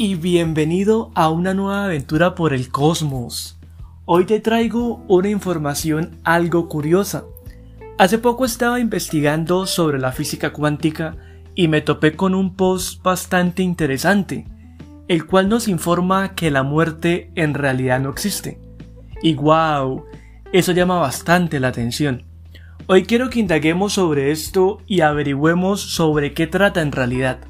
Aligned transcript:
y 0.00 0.14
bienvenido 0.14 1.10
a 1.16 1.28
una 1.28 1.54
nueva 1.54 1.86
aventura 1.86 2.36
por 2.36 2.54
el 2.54 2.68
cosmos. 2.70 3.58
Hoy 4.04 4.26
te 4.26 4.38
traigo 4.38 5.04
una 5.08 5.28
información 5.28 6.20
algo 6.22 6.68
curiosa. 6.68 7.24
Hace 7.98 8.18
poco 8.18 8.44
estaba 8.44 8.78
investigando 8.78 9.66
sobre 9.66 9.98
la 9.98 10.12
física 10.12 10.52
cuántica 10.52 11.16
y 11.56 11.66
me 11.66 11.80
topé 11.80 12.14
con 12.14 12.36
un 12.36 12.54
post 12.54 13.02
bastante 13.02 13.64
interesante, 13.64 14.46
el 15.08 15.26
cual 15.26 15.48
nos 15.48 15.66
informa 15.66 16.36
que 16.36 16.52
la 16.52 16.62
muerte 16.62 17.32
en 17.34 17.54
realidad 17.54 17.98
no 17.98 18.10
existe. 18.10 18.60
Y 19.20 19.34
wow, 19.34 20.04
eso 20.52 20.70
llama 20.70 21.00
bastante 21.00 21.58
la 21.58 21.68
atención. 21.68 22.22
Hoy 22.86 23.02
quiero 23.02 23.30
que 23.30 23.40
indaguemos 23.40 23.94
sobre 23.94 24.30
esto 24.30 24.78
y 24.86 25.00
averigüemos 25.00 25.80
sobre 25.80 26.34
qué 26.34 26.46
trata 26.46 26.82
en 26.82 26.92
realidad. 26.92 27.47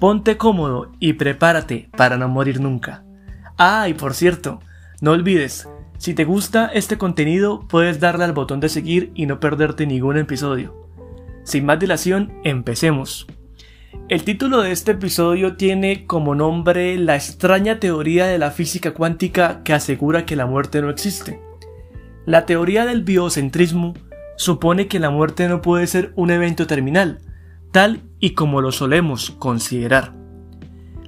Ponte 0.00 0.38
cómodo 0.38 0.90
y 0.98 1.12
prepárate 1.12 1.90
para 1.94 2.16
no 2.16 2.26
morir 2.26 2.58
nunca. 2.58 3.04
Ah, 3.58 3.86
y 3.86 3.92
por 3.92 4.14
cierto, 4.14 4.60
no 5.02 5.10
olvides, 5.10 5.68
si 5.98 6.14
te 6.14 6.24
gusta 6.24 6.70
este 6.72 6.96
contenido 6.96 7.68
puedes 7.68 8.00
darle 8.00 8.24
al 8.24 8.32
botón 8.32 8.60
de 8.60 8.70
seguir 8.70 9.12
y 9.14 9.26
no 9.26 9.40
perderte 9.40 9.86
ningún 9.86 10.16
episodio. 10.16 10.88
Sin 11.44 11.66
más 11.66 11.78
dilación, 11.78 12.32
empecemos. 12.44 13.26
El 14.08 14.24
título 14.24 14.62
de 14.62 14.72
este 14.72 14.92
episodio 14.92 15.56
tiene 15.56 16.06
como 16.06 16.34
nombre 16.34 16.96
la 16.96 17.16
extraña 17.16 17.78
teoría 17.78 18.24
de 18.24 18.38
la 18.38 18.52
física 18.52 18.94
cuántica 18.94 19.62
que 19.64 19.74
asegura 19.74 20.24
que 20.24 20.34
la 20.34 20.46
muerte 20.46 20.80
no 20.80 20.88
existe. 20.88 21.42
La 22.24 22.46
teoría 22.46 22.86
del 22.86 23.04
biocentrismo 23.04 23.92
supone 24.38 24.88
que 24.88 24.98
la 24.98 25.10
muerte 25.10 25.46
no 25.46 25.60
puede 25.60 25.86
ser 25.86 26.14
un 26.16 26.30
evento 26.30 26.66
terminal, 26.66 27.18
tal 27.70 28.00
y 28.20 28.30
como 28.30 28.60
lo 28.60 28.72
solemos 28.72 29.30
considerar. 29.32 30.12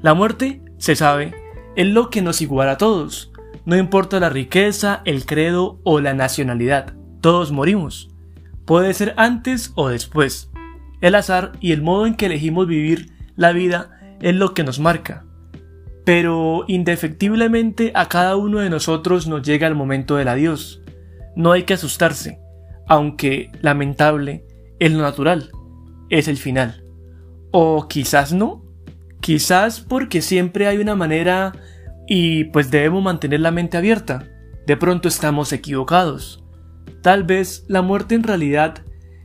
La 0.01 0.15
muerte, 0.15 0.63
se 0.79 0.97
sabe, 0.97 1.35
es 1.77 1.87
lo 1.87 2.11
que 2.11 2.23
nos 2.23 2.41
iguala 2.41 2.73
a 2.73 2.79
todos. 2.79 3.31
No 3.65 3.77
importa 3.77 4.19
la 4.19 4.31
riqueza, 4.31 5.03
el 5.05 5.25
credo 5.25 5.81
o 5.85 6.01
la 6.01 6.15
nacionalidad, 6.15 6.95
todos 7.21 7.53
morimos. 7.53 8.11
Puede 8.65 8.95
ser 8.95 9.15
antes 9.17 9.73
o 9.77 9.89
después. 9.89 10.51
El 11.01 11.15
azar 11.15 11.53
y 11.61 11.73
el 11.73 11.83
modo 11.83 12.07
en 12.07 12.15
que 12.15 12.27
elegimos 12.27 12.67
vivir 12.67 13.13
la 13.37 13.53
vida 13.53 14.17
es 14.21 14.35
lo 14.35 14.55
que 14.55 14.65
nos 14.65 14.81
marca. 14.81 15.25
Pero 16.05 16.65
indefectiblemente 16.67 17.93
a 17.95 18.09
cada 18.09 18.37
uno 18.37 18.59
de 18.59 18.71
nosotros 18.71 19.29
nos 19.29 19.43
llega 19.43 19.69
el 19.69 19.75
momento 19.75 20.17
del 20.17 20.29
adiós. 20.29 20.83
No 21.37 21.53
hay 21.53 21.63
que 21.63 21.75
asustarse, 21.75 22.41
aunque 22.89 23.51
lamentable 23.61 24.45
es 24.81 24.93
lo 24.93 25.03
natural 25.03 25.51
es 26.13 26.29
el 26.29 26.37
final. 26.37 26.82
O 27.53 27.87
quizás 27.89 28.33
no. 28.33 28.65
Quizás 29.21 29.81
porque 29.81 30.21
siempre 30.21 30.67
hay 30.67 30.79
una 30.79 30.97
manera 30.97 31.53
y 32.09 32.45
pues 32.45 32.71
debemos 32.71 33.03
mantener 33.03 33.41
la 33.41 33.53
mente 33.53 33.77
abierta. 33.77 34.29
De 34.67 34.77
pronto 34.77 35.07
estamos 35.07 35.53
equivocados. 35.53 36.45
Tal 37.03 37.25
vez 37.25 37.65
la 37.69 37.83
muerte 37.83 38.15
en 38.15 38.25
realidad 38.25 38.83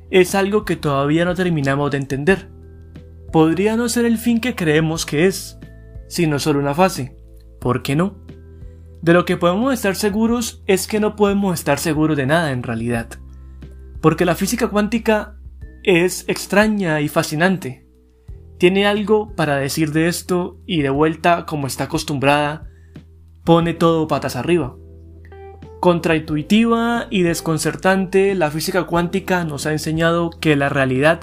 es 0.10 0.36
algo 0.36 0.66
que 0.66 0.76
todavía 0.76 1.26
no 1.26 1.36
terminamos 1.36 1.92
de 1.92 1.98
entender. 1.98 2.50
Podría 3.32 3.76
no 3.76 3.90
ser 3.90 4.06
el 4.06 4.18
fin 4.18 4.40
que 4.40 4.56
creemos 4.56 5.06
que 5.06 5.26
es, 5.26 5.58
sino 6.08 6.40
solo 6.40 6.60
una 6.60 6.74
fase. 6.74 7.18
¿Por 7.60 7.82
qué 7.82 7.96
no? 7.96 8.16
De 9.02 9.14
lo 9.14 9.26
que 9.26 9.38
podemos 9.38 9.74
estar 9.74 9.96
seguros 9.96 10.64
es 10.66 10.88
que 10.88 11.00
no 11.00 11.16
podemos 11.16 11.54
estar 11.54 11.80
seguros 11.80 12.18
de 12.18 12.26
nada 12.26 12.52
en 12.52 12.64
realidad. 12.64 13.10
Porque 14.02 14.26
la 14.26 14.36
física 14.36 14.70
cuántica 14.70 15.38
es 15.84 16.26
extraña 16.28 17.02
y 17.02 17.08
fascinante. 17.08 17.87
Tiene 18.58 18.88
algo 18.88 19.36
para 19.36 19.58
decir 19.58 19.92
de 19.92 20.08
esto 20.08 20.58
y 20.66 20.82
de 20.82 20.90
vuelta, 20.90 21.46
como 21.46 21.68
está 21.68 21.86
acostumbrada, 21.86 22.68
pone 23.44 23.74
todo 23.74 24.08
patas 24.08 24.36
arriba. 24.36 24.76
Contraintuitiva 25.80 27.06
y 27.12 27.22
desconcertante, 27.22 28.34
la 28.34 28.50
física 28.50 28.86
cuántica 28.86 29.44
nos 29.44 29.68
ha 29.68 29.74
enseñado 29.74 30.32
que 30.32 30.56
la 30.56 30.70
realidad 30.70 31.22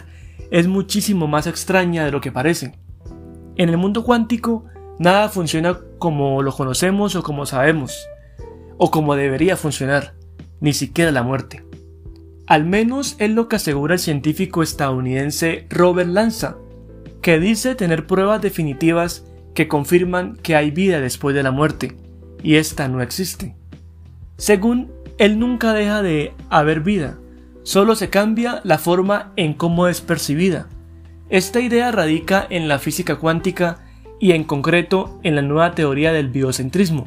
es 0.53 0.69
muchísimo 0.69 1.27
más 1.27 1.49
extraña 1.49 2.05
de 2.05 2.12
lo 2.12 2.21
que 2.21 2.31
parece. 2.31 2.78
En 3.56 3.69
el 3.69 3.78
mundo 3.78 4.05
cuántico, 4.05 4.66
nada 5.01 5.28
funciona 5.28 5.81
como 5.99 6.41
lo 6.41 6.53
conocemos 6.53 7.16
o 7.16 7.25
como 7.25 7.47
sabemos, 7.47 8.06
o 8.78 8.93
como 8.93 9.16
debería 9.16 9.56
funcionar, 9.56 10.15
ni 10.61 10.72
siquiera 10.72 11.11
la 11.11 11.25
muerte. 11.25 11.65
Al 12.47 12.65
menos 12.65 13.16
es 13.19 13.31
lo 13.31 13.49
que 13.49 13.56
asegura 13.56 13.95
el 13.95 14.01
científico 14.01 14.62
estadounidense 14.62 15.66
Robert 15.71 16.11
Lanza, 16.11 16.59
que 17.25 17.41
dice 17.41 17.75
tener 17.75 18.07
pruebas 18.07 18.43
definitivas 18.43 19.25
que 19.55 19.67
confirman 19.67 20.37
que 20.37 20.57
hay 20.57 20.71
vida 20.71 21.01
después 21.01 21.35
de 21.35 21.43
la 21.43 21.53
muerte, 21.53 21.97
y 22.43 22.57
esta 22.57 22.87
no 22.87 23.01
existe. 23.01 23.57
Según 24.37 24.93
él 25.17 25.39
nunca 25.39 25.73
deja 25.73 26.03
de 26.03 26.34
haber 26.51 26.81
vida, 26.81 27.17
solo 27.63 27.95
se 27.95 28.11
cambia 28.11 28.61
la 28.63 28.77
forma 28.77 29.33
en 29.37 29.55
cómo 29.55 29.89
es 29.89 30.03
percibida. 30.03 30.69
Esta 31.31 31.61
idea 31.61 31.91
radica 31.91 32.47
en 32.51 32.69
la 32.69 32.79
física 32.79 33.17
cuántica 33.17 33.79
y 34.21 34.33
en 34.33 34.45
concreto 34.45 35.19
en 35.23 35.34
la 35.34 35.41
nueva 35.41 35.75
teoría 35.75 36.13
del 36.13 36.29
biocentrismo, 36.29 37.05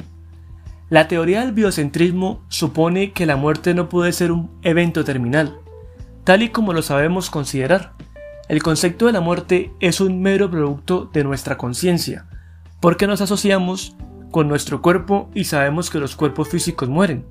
la 0.90 1.06
teoría 1.06 1.42
del 1.42 1.52
biocentrismo 1.52 2.42
supone 2.48 3.12
que 3.12 3.24
la 3.24 3.36
muerte 3.36 3.72
no 3.72 3.88
puede 3.88 4.10
ser 4.10 4.32
un 4.32 4.50
evento 4.62 5.04
terminal, 5.04 5.60
tal 6.24 6.42
y 6.42 6.48
como 6.48 6.72
lo 6.72 6.82
sabemos 6.82 7.30
considerar. 7.30 7.92
El 8.48 8.62
concepto 8.62 9.06
de 9.06 9.12
la 9.12 9.20
muerte 9.20 9.72
es 9.78 10.00
un 10.00 10.22
mero 10.22 10.50
producto 10.50 11.10
de 11.12 11.22
nuestra 11.22 11.58
conciencia, 11.58 12.26
porque 12.80 13.06
nos 13.06 13.20
asociamos 13.20 13.94
con 14.30 14.48
nuestro 14.48 14.80
cuerpo 14.80 15.30
y 15.34 15.44
sabemos 15.44 15.90
que 15.90 15.98
los 15.98 16.16
cuerpos 16.16 16.48
físicos 16.48 16.88
mueren. 16.88 17.26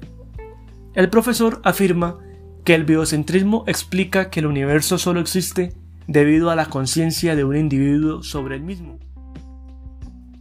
El 0.94 1.10
profesor 1.10 1.60
afirma 1.64 2.18
que 2.64 2.76
el 2.76 2.86
biocentrismo 2.86 3.64
explica 3.68 4.30
que 4.30 4.42
el 4.42 4.46
universo 4.46 4.98
solo 4.98 5.20
existe 5.20 5.74
debido 6.06 6.52
a 6.52 6.56
la 6.56 6.68
conciencia 6.68 7.36
de 7.36 7.44
un 7.44 7.56
individuo 7.56 8.24
sobre 8.24 8.56
el 8.56 8.62
mismo 8.62 9.00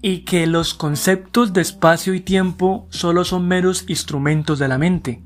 y 0.03 0.19
que 0.21 0.47
los 0.47 0.75
conceptos 0.75 1.53
de 1.53 1.63
espacio 1.63 2.15
y 2.15 2.21
tiempo 2.21 2.87
solo 2.91 3.25
son 3.25 3.49
meros 3.49 3.85
instrumentos 3.89 4.59
de 4.59 4.69
la 4.69 4.79
mente. 4.79 5.23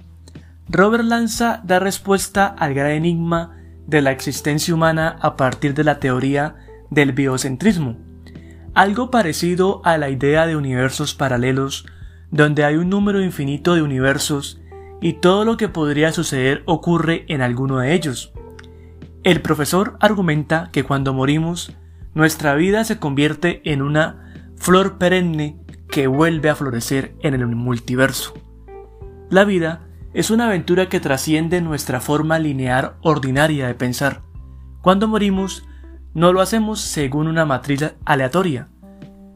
Robert 0.68 1.04
Lanza 1.04 1.60
da 1.64 1.80
respuesta 1.80 2.46
al 2.46 2.72
gran 2.72 2.92
enigma 2.92 3.59
de 3.90 4.00
la 4.00 4.12
existencia 4.12 4.72
humana 4.72 5.16
a 5.20 5.36
partir 5.36 5.74
de 5.74 5.82
la 5.82 5.98
teoría 5.98 6.54
del 6.90 7.12
biocentrismo, 7.12 7.96
algo 8.72 9.10
parecido 9.10 9.82
a 9.84 9.98
la 9.98 10.10
idea 10.10 10.46
de 10.46 10.54
universos 10.54 11.14
paralelos, 11.14 11.86
donde 12.30 12.64
hay 12.64 12.76
un 12.76 12.88
número 12.88 13.20
infinito 13.20 13.74
de 13.74 13.82
universos 13.82 14.60
y 15.00 15.14
todo 15.14 15.44
lo 15.44 15.56
que 15.56 15.68
podría 15.68 16.12
suceder 16.12 16.62
ocurre 16.66 17.24
en 17.26 17.42
alguno 17.42 17.78
de 17.78 17.92
ellos. 17.92 18.32
El 19.24 19.42
profesor 19.42 19.96
argumenta 19.98 20.70
que 20.72 20.84
cuando 20.84 21.12
morimos, 21.12 21.72
nuestra 22.14 22.54
vida 22.54 22.84
se 22.84 22.98
convierte 22.98 23.60
en 23.64 23.82
una 23.82 24.32
flor 24.56 24.98
perenne 24.98 25.58
que 25.90 26.06
vuelve 26.06 26.48
a 26.48 26.54
florecer 26.54 27.16
en 27.20 27.34
el 27.34 27.44
multiverso. 27.46 28.34
La 29.30 29.44
vida 29.44 29.80
es 30.12 30.30
una 30.30 30.46
aventura 30.46 30.88
que 30.88 31.00
trasciende 31.00 31.60
nuestra 31.60 32.00
forma 32.00 32.38
lineal 32.38 32.96
ordinaria 33.02 33.66
de 33.66 33.74
pensar. 33.74 34.22
Cuando 34.82 35.06
morimos, 35.06 35.64
no 36.14 36.32
lo 36.32 36.40
hacemos 36.40 36.80
según 36.80 37.28
una 37.28 37.44
matriz 37.44 37.94
aleatoria, 38.04 38.68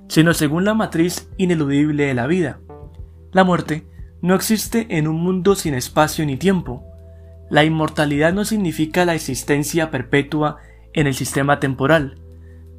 sino 0.09 0.35
según 0.35 0.65
la 0.65 0.75
matriz 0.75 1.29
ineludible 1.37 2.07
de 2.07 2.15
la 2.15 2.27
vida. 2.27 2.59
La 3.33 3.45
muerte 3.45 3.87
no 4.21 4.35
existe 4.35 4.87
en 4.91 5.07
un 5.07 5.17
mundo 5.17 5.55
sin 5.55 5.75
espacio 5.75 6.27
ni 6.27 6.37
tiempo. 6.37 6.85
La 7.51 7.65
inmortalidad 7.65 8.33
no 8.33 8.45
significa 8.45 9.05
la 9.05 9.15
existencia 9.15 9.91
perpetua 9.91 10.57
en 10.93 11.07
el 11.07 11.15
sistema 11.15 11.61
temporal, 11.61 12.21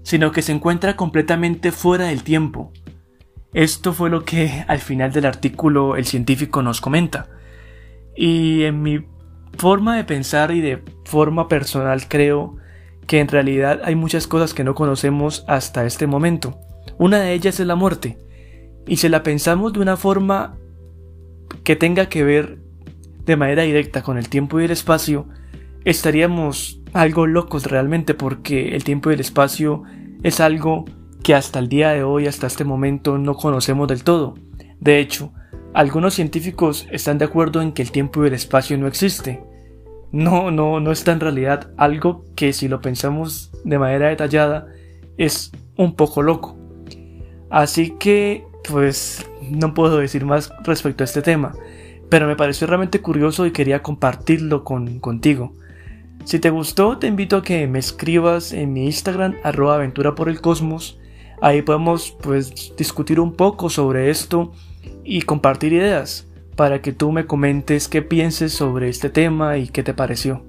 sino 0.03 0.31
que 0.31 0.41
se 0.41 0.51
encuentra 0.51 0.95
completamente 0.95 1.71
fuera 1.71 2.06
del 2.06 2.24
tiempo. 2.24 2.74
Esto 3.53 3.94
fue 3.94 4.09
lo 4.09 4.25
que 4.25 4.65
al 4.68 4.80
final 4.80 5.13
del 5.13 5.25
artículo 5.25 5.95
el 5.95 6.06
científico 6.06 6.62
nos 6.62 6.81
comenta. 6.81 7.30
Y 8.15 8.63
en 8.63 8.81
mi 8.81 9.06
forma 9.57 9.95
de 9.97 10.03
pensar 10.03 10.51
y 10.51 10.62
de 10.62 10.83
forma 11.06 11.47
personal 11.47 12.07
creo 12.07 12.57
que 13.07 13.19
en 13.19 13.27
realidad 13.27 13.81
hay 13.83 13.95
muchas 13.95 14.27
cosas 14.27 14.53
que 14.53 14.63
no 14.63 14.75
conocemos 14.75 15.45
hasta 15.47 15.85
este 15.85 16.07
momento. 16.07 16.59
Una 16.97 17.19
de 17.19 17.33
ellas 17.33 17.59
es 17.59 17.67
la 17.67 17.75
muerte. 17.75 18.17
Y 18.88 18.97
si 18.97 19.09
la 19.09 19.23
pensamos 19.23 19.73
de 19.73 19.79
una 19.79 19.97
forma 19.97 20.57
que 21.63 21.75
tenga 21.75 22.07
que 22.07 22.23
ver 22.23 22.59
de 23.25 23.35
manera 23.35 23.63
directa 23.63 24.03
con 24.03 24.17
el 24.17 24.29
tiempo 24.29 24.59
y 24.59 24.65
el 24.65 24.71
espacio, 24.71 25.27
estaríamos 25.83 26.81
algo 26.94 27.27
locos 27.27 27.65
realmente 27.65 28.13
porque 28.13 28.75
el 28.75 28.83
tiempo 28.83 29.09
y 29.09 29.15
el 29.15 29.19
espacio 29.19 29.83
es 30.23 30.39
algo 30.39 30.85
que 31.23 31.33
hasta 31.33 31.59
el 31.59 31.69
día 31.69 31.89
de 31.91 32.03
hoy, 32.03 32.27
hasta 32.27 32.47
este 32.47 32.63
momento, 32.63 33.17
no 33.17 33.33
conocemos 33.33 33.88
del 33.88 34.03
todo. 34.03 34.35
De 34.79 35.00
hecho, 35.00 35.33
algunos 35.75 36.13
científicos 36.13 36.88
están 36.89 37.18
de 37.18 37.25
acuerdo 37.25 37.62
en 37.62 37.74
que 37.74 37.81
el 37.81 37.92
tiempo 37.92 38.24
y 38.24 38.27
el 38.30 38.33
espacio 38.33 38.77
no 38.77 38.88
existe. 38.88 39.44
No, 40.13 40.50
no, 40.50 40.80
no 40.80 40.92
está 40.94 41.12
en 41.12 41.19
realidad 41.19 41.69
algo 41.75 42.24
que 42.38 42.54
si 42.54 42.69
lo 42.69 42.80
pensamos 42.80 43.51
de 43.66 43.77
manera 43.77 44.07
detallada 44.07 44.68
es 45.18 45.51
un 45.75 45.98
poco 45.98 46.24
loco. 46.24 46.56
Así 47.50 47.92
que, 48.00 48.45
pues, 48.69 49.30
no 49.42 49.74
puedo 49.74 49.98
decir 49.98 50.24
más 50.24 50.50
respecto 50.63 51.04
a 51.04 51.06
este 51.06 51.22
tema, 51.22 51.54
pero 52.10 52.25
me 52.25 52.38
pareció 52.38 52.68
realmente 52.68 53.01
curioso 53.01 53.45
y 53.45 53.51
quería 53.51 53.83
compartirlo 53.83 54.63
con, 54.63 55.00
contigo. 55.00 55.51
Si 56.24 56.39
te 56.39 56.51
gustó, 56.51 57.00
te 57.00 57.07
invito 57.07 57.36
a 57.36 57.44
que 57.44 57.68
me 57.68 57.80
escribas 57.80 58.54
en 58.54 58.72
mi 58.72 58.86
Instagram, 58.86 59.36
arroba 59.44 59.75
aventura 59.75 60.16
por 60.16 60.30
el 60.30 60.39
cosmos. 60.39 60.98
Ahí 61.42 61.62
podemos 61.63 62.16
pues 62.22 62.74
discutir 62.77 63.19
un 63.19 63.33
poco 63.33 63.69
sobre 63.69 64.10
esto 64.10 64.54
y 65.05 65.21
compartir 65.21 65.71
ideas 65.71 66.27
para 66.55 66.81
que 66.81 66.91
tú 66.91 67.11
me 67.11 67.25
comentes 67.25 67.87
qué 67.87 68.01
pienses 68.01 68.53
sobre 68.53 68.89
este 68.89 69.09
tema 69.09 69.57
y 69.57 69.67
qué 69.67 69.83
te 69.83 69.93
pareció. 69.93 70.43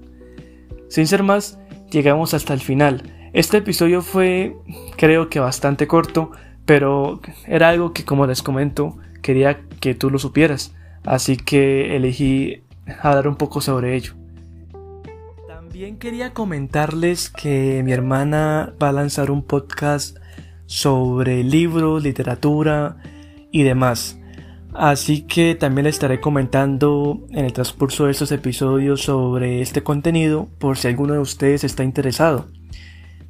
Sin 0.88 1.06
ser 1.06 1.22
más, 1.22 1.58
llegamos 1.90 2.34
hasta 2.34 2.54
el 2.54 2.60
final. 2.60 3.12
Este 3.32 3.58
episodio 3.58 4.02
fue 4.02 4.56
creo 4.96 5.28
que 5.28 5.40
bastante 5.40 5.86
corto, 5.86 6.30
pero 6.64 7.20
era 7.46 7.68
algo 7.68 7.92
que 7.92 8.04
como 8.04 8.26
les 8.26 8.42
comento 8.42 8.96
quería 9.20 9.60
que 9.80 9.94
tú 9.94 10.10
lo 10.10 10.18
supieras, 10.18 10.74
así 11.04 11.36
que 11.36 11.96
elegí 11.96 12.62
hablar 13.02 13.28
un 13.28 13.36
poco 13.36 13.60
sobre 13.60 13.96
ello. 13.96 14.14
También 15.48 15.98
quería 15.98 16.32
comentarles 16.32 17.28
que 17.28 17.82
mi 17.84 17.92
hermana 17.92 18.72
va 18.80 18.90
a 18.90 18.92
lanzar 18.92 19.30
un 19.30 19.42
podcast 19.42 20.16
sobre 20.66 21.42
libros, 21.44 22.02
literatura 22.02 22.96
y 23.50 23.64
demás. 23.64 24.18
Así 24.78 25.22
que 25.22 25.54
también 25.54 25.84
le 25.84 25.90
estaré 25.90 26.20
comentando 26.20 27.24
en 27.30 27.46
el 27.46 27.52
transcurso 27.54 28.04
de 28.04 28.10
estos 28.10 28.30
episodios 28.30 29.00
sobre 29.00 29.62
este 29.62 29.82
contenido 29.82 30.50
por 30.58 30.76
si 30.76 30.86
alguno 30.88 31.14
de 31.14 31.20
ustedes 31.20 31.64
está 31.64 31.82
interesado. 31.82 32.48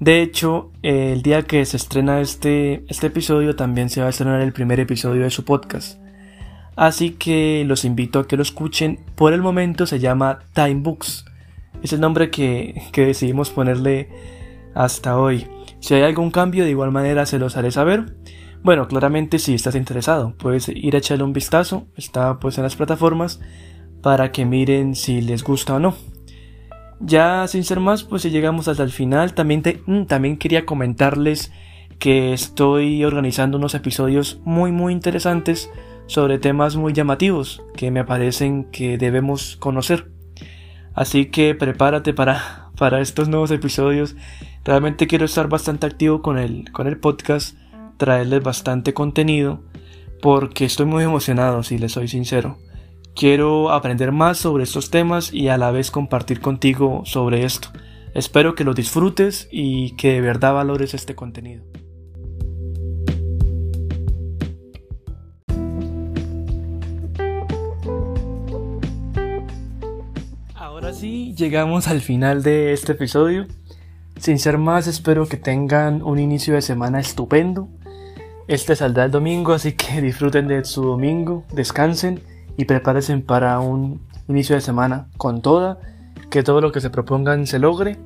De 0.00 0.22
hecho, 0.22 0.72
el 0.82 1.22
día 1.22 1.42
que 1.42 1.64
se 1.64 1.76
estrena 1.76 2.20
este, 2.20 2.84
este 2.88 3.06
episodio 3.06 3.54
también 3.54 3.90
se 3.90 4.00
va 4.00 4.08
a 4.08 4.10
estrenar 4.10 4.40
el 4.40 4.52
primer 4.52 4.80
episodio 4.80 5.22
de 5.22 5.30
su 5.30 5.44
podcast. 5.44 6.00
Así 6.74 7.12
que 7.12 7.62
los 7.64 7.84
invito 7.84 8.18
a 8.18 8.26
que 8.26 8.36
lo 8.36 8.42
escuchen. 8.42 8.98
Por 9.14 9.32
el 9.32 9.40
momento 9.40 9.86
se 9.86 10.00
llama 10.00 10.40
Time 10.52 10.80
Books. 10.82 11.26
Es 11.80 11.92
el 11.92 12.00
nombre 12.00 12.28
que, 12.28 12.82
que 12.90 13.06
decidimos 13.06 13.50
ponerle 13.50 14.08
hasta 14.74 15.16
hoy. 15.16 15.46
Si 15.78 15.94
hay 15.94 16.02
algún 16.02 16.32
cambio, 16.32 16.64
de 16.64 16.70
igual 16.70 16.90
manera 16.90 17.24
se 17.24 17.38
los 17.38 17.56
haré 17.56 17.70
saber. 17.70 18.16
Bueno, 18.66 18.88
claramente 18.88 19.38
si 19.38 19.54
estás 19.54 19.76
interesado, 19.76 20.34
puedes 20.38 20.68
ir 20.68 20.96
a 20.96 20.98
echarle 20.98 21.22
un 21.22 21.32
vistazo, 21.32 21.86
está 21.96 22.40
pues 22.40 22.58
en 22.58 22.64
las 22.64 22.74
plataformas 22.74 23.38
para 24.02 24.32
que 24.32 24.44
miren 24.44 24.96
si 24.96 25.20
les 25.20 25.44
gusta 25.44 25.76
o 25.76 25.78
no. 25.78 25.94
Ya 26.98 27.46
sin 27.46 27.62
ser 27.62 27.78
más, 27.78 28.02
pues 28.02 28.22
si 28.22 28.30
llegamos 28.30 28.66
hasta 28.66 28.82
el 28.82 28.90
final, 28.90 29.34
también, 29.34 29.62
mm, 29.86 30.06
también 30.06 30.36
quería 30.36 30.66
comentarles 30.66 31.52
que 32.00 32.32
estoy 32.32 33.04
organizando 33.04 33.56
unos 33.56 33.76
episodios 33.76 34.40
muy 34.44 34.72
muy 34.72 34.92
interesantes 34.92 35.70
sobre 36.08 36.40
temas 36.40 36.74
muy 36.74 36.92
llamativos 36.92 37.62
que 37.76 37.92
me 37.92 38.04
parecen 38.04 38.64
que 38.72 38.98
debemos 38.98 39.56
conocer. 39.58 40.10
Así 40.92 41.26
que 41.26 41.54
prepárate 41.54 42.14
para, 42.14 42.72
para 42.76 43.00
estos 43.00 43.28
nuevos 43.28 43.52
episodios. 43.52 44.16
Realmente 44.64 45.06
quiero 45.06 45.24
estar 45.24 45.48
bastante 45.48 45.86
activo 45.86 46.20
con 46.20 46.36
el, 46.36 46.72
con 46.72 46.88
el 46.88 46.98
podcast 46.98 47.56
traerles 47.96 48.42
bastante 48.42 48.94
contenido 48.94 49.62
porque 50.20 50.64
estoy 50.64 50.86
muy 50.86 51.04
emocionado, 51.04 51.62
si 51.62 51.78
les 51.78 51.92
soy 51.92 52.08
sincero. 52.08 52.58
Quiero 53.14 53.70
aprender 53.70 54.12
más 54.12 54.38
sobre 54.38 54.64
estos 54.64 54.90
temas 54.90 55.32
y 55.32 55.48
a 55.48 55.56
la 55.56 55.70
vez 55.70 55.90
compartir 55.90 56.40
contigo 56.40 57.02
sobre 57.04 57.44
esto. 57.44 57.68
Espero 58.14 58.54
que 58.54 58.64
lo 58.64 58.74
disfrutes 58.74 59.48
y 59.50 59.96
que 59.96 60.12
de 60.12 60.20
verdad 60.20 60.54
valores 60.54 60.94
este 60.94 61.14
contenido. 61.14 61.64
Ahora 70.54 70.92
sí, 70.92 71.34
llegamos 71.36 71.88
al 71.88 72.00
final 72.00 72.42
de 72.42 72.72
este 72.72 72.92
episodio. 72.92 73.46
Sin 74.18 74.38
ser 74.38 74.58
más, 74.58 74.86
espero 74.86 75.26
que 75.26 75.36
tengan 75.36 76.02
un 76.02 76.18
inicio 76.18 76.54
de 76.54 76.62
semana 76.62 77.00
estupendo 77.00 77.68
este 78.48 78.76
saldrá 78.76 79.04
el 79.04 79.10
domingo, 79.10 79.52
así 79.52 79.72
que 79.72 80.00
disfruten 80.02 80.48
de 80.48 80.64
su 80.64 80.82
domingo, 80.82 81.44
descansen 81.52 82.20
y 82.56 82.64
prepárense 82.64 83.16
para 83.18 83.60
un 83.60 84.00
inicio 84.28 84.54
de 84.54 84.60
semana 84.60 85.08
con 85.16 85.42
toda, 85.42 85.78
que 86.30 86.42
todo 86.42 86.60
lo 86.60 86.72
que 86.72 86.80
se 86.80 86.90
propongan 86.90 87.46
se 87.46 87.58
logre. 87.58 87.98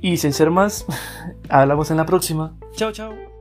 Y 0.00 0.18
sin 0.18 0.32
ser 0.32 0.50
más, 0.50 0.84
hablamos 1.48 1.90
en 1.90 1.96
la 1.96 2.06
próxima. 2.06 2.52
Chao, 2.76 2.92
chao. 2.92 3.33